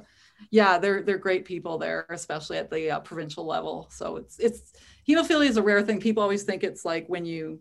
[0.50, 3.88] yeah, they're they're great people there, especially at the uh, provincial level.
[3.90, 4.72] So it's it's
[5.06, 6.00] hemophilia is a rare thing.
[6.00, 7.58] People always think it's like when you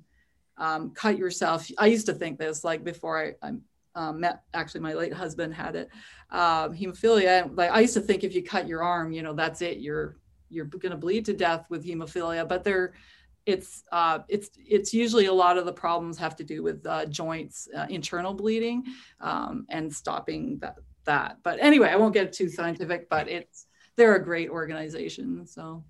[0.57, 1.67] um, cut yourself.
[1.79, 3.53] I used to think this like before I, I
[3.95, 5.89] um, met actually my late husband had it
[6.29, 7.49] um, hemophilia.
[7.57, 9.79] Like I used to think if you cut your arm, you know, that's it.
[9.79, 10.17] You're
[10.51, 12.47] you're going to bleed to death with hemophilia.
[12.47, 12.93] But they're
[13.45, 17.05] it's uh, it's it's usually a lot of the problems have to do with uh,
[17.05, 18.83] joints, uh, internal bleeding,
[19.19, 20.75] um, and stopping that
[21.05, 21.37] that.
[21.43, 23.09] But anyway, I won't get too scientific.
[23.09, 25.45] But it's they're a great organization.
[25.45, 25.83] So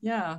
[0.00, 0.38] yeah.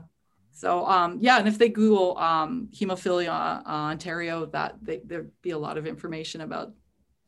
[0.52, 5.50] So um, yeah, and if they Google um, hemophilia uh, Ontario, that they, there'd be
[5.52, 6.74] a lot of information about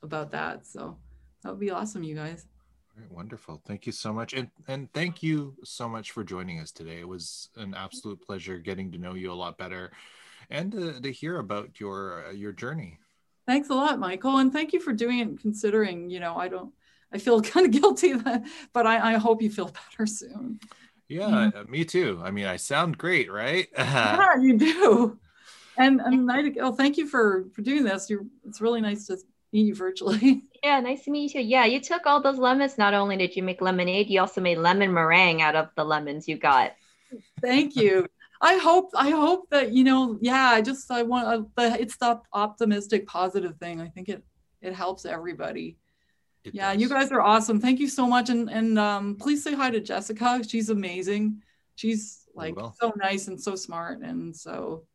[0.04, 0.68] about that.
[0.68, 0.98] So
[1.42, 2.46] that would be awesome, you guys.
[2.98, 3.62] Right, wonderful.
[3.66, 4.34] Thank you so much.
[4.34, 7.00] And and thank you so much for joining us today.
[7.00, 9.92] It was an absolute pleasure getting to know you a lot better
[10.50, 13.00] and to, to hear about your uh, your journey.
[13.48, 14.38] Thanks a lot, Michael.
[14.38, 16.74] And thank you for doing it considering, you know, I don't
[17.12, 18.44] I feel kind of guilty that,
[18.74, 20.60] but I, I hope you feel better soon.
[21.08, 22.20] Yeah, uh, me too.
[22.24, 23.68] I mean, I sound great, right?
[23.78, 25.20] yeah, you do.
[25.78, 28.10] And and I, oh, thank you for for doing this.
[28.10, 29.18] You're it's really nice to
[29.52, 30.44] meet you virtually.
[30.66, 31.42] Yeah, nice to meet you.
[31.42, 32.80] Yeah, you took all those lemons.
[32.80, 36.28] Not only did you make lemonade, you also made lemon meringue out of the lemons
[36.28, 36.74] you got.
[37.40, 38.08] Thank you.
[38.42, 40.18] I hope I hope that you know.
[40.22, 43.80] Yeah, I just I want uh, it's the optimistic, positive thing.
[43.80, 44.24] I think it
[44.62, 45.78] it helps everybody.
[46.44, 46.82] It yeah, does.
[46.82, 47.62] you guys are awesome.
[47.62, 50.42] Thank you so much, and and um, please say hi to Jessica.
[50.48, 51.44] She's amazing.
[51.76, 54.86] She's like so nice and so smart and so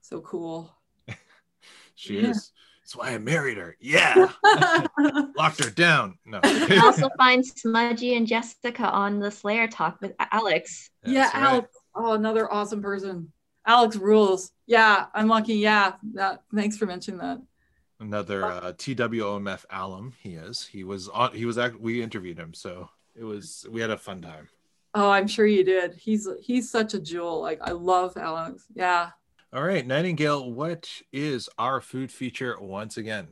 [0.00, 0.70] so cool.
[1.94, 2.30] she yeah.
[2.30, 2.52] is.
[2.86, 3.76] That's why I married her.
[3.80, 4.30] Yeah.
[5.36, 6.18] Locked her down.
[6.24, 6.38] No.
[6.84, 10.88] also find Smudgie and Jessica on the Slayer talk with Alex.
[11.02, 11.34] That's yeah, right.
[11.34, 11.68] Alex.
[11.96, 13.32] Oh, another awesome person.
[13.66, 14.52] Alex rules.
[14.68, 15.54] Yeah, I'm lucky.
[15.54, 15.94] Yeah.
[16.14, 17.42] That, thanks for mentioning that.
[17.98, 20.12] Another uh, TWOMF alum.
[20.22, 20.64] He is.
[20.64, 21.32] He was on.
[21.32, 21.58] He was.
[21.58, 23.66] Act, we interviewed him, so it was.
[23.68, 24.48] We had a fun time.
[24.94, 25.94] Oh, I'm sure you did.
[25.96, 27.40] He's he's such a jewel.
[27.40, 28.64] Like I love Alex.
[28.76, 29.10] Yeah.
[29.52, 33.28] All right, Nightingale, what is our food feature once again?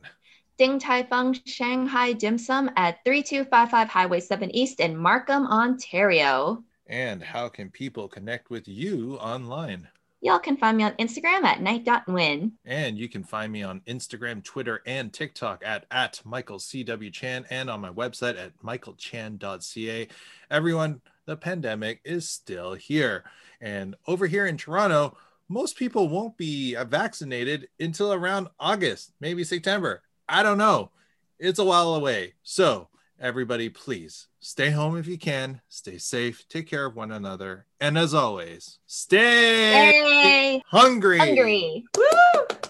[0.57, 6.63] Ding Tai Fung Shanghai Dim Sum at 3255 Highway 7 East in Markham, Ontario.
[6.87, 9.89] And how can people connect with you online?
[10.21, 12.53] Y'all can find me on Instagram at night.win.
[12.63, 17.11] And you can find me on Instagram, Twitter, and TikTok at, at Michael C.W.
[17.11, 20.07] Chan and on my website at michaelchan.ca.
[20.49, 23.25] Everyone, the pandemic is still here.
[23.59, 29.43] And over here in Toronto, most people won't be uh, vaccinated until around August, maybe
[29.43, 30.01] September.
[30.27, 30.91] I don't know.
[31.39, 32.33] It's a while away.
[32.43, 32.87] So,
[33.19, 37.97] everybody, please stay home if you can, stay safe, take care of one another, and
[37.97, 41.19] as always, stay, stay hungry.
[41.19, 41.85] Hungry.
[41.95, 42.14] Woo!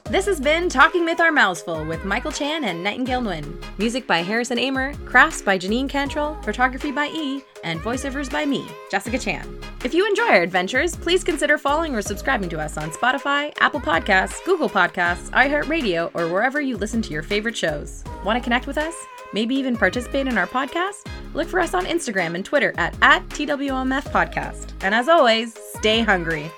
[0.07, 3.79] This has been Talking With Our Mouths Full with Michael Chan and Nightingale Nguyen.
[3.79, 8.67] Music by Harrison Amer, crafts by Janine Cantrell, photography by E, and voiceovers by me,
[8.91, 9.59] Jessica Chan.
[9.83, 13.79] If you enjoy our adventures, please consider following or subscribing to us on Spotify, Apple
[13.79, 18.03] Podcasts, Google Podcasts, iHeartRadio, or wherever you listen to your favorite shows.
[18.23, 18.93] Want to connect with us?
[19.33, 21.07] Maybe even participate in our podcast?
[21.33, 24.71] Look for us on Instagram and Twitter at, at TWMF Podcast.
[24.81, 26.51] And as always, stay hungry.